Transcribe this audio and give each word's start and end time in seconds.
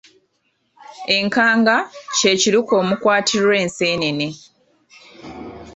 Enkanga 1.17 1.75
kye 2.15 2.31
kiruke 2.41 2.73
omukwatirwa 2.81 3.53
enseenene. 3.63 4.27